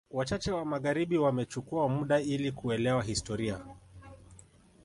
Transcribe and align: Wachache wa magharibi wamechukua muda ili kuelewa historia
Wachache 0.11 0.51
wa 0.51 0.65
magharibi 0.65 1.17
wamechukua 1.17 1.89
muda 1.89 2.19
ili 2.21 2.51
kuelewa 2.51 3.03
historia 3.03 3.59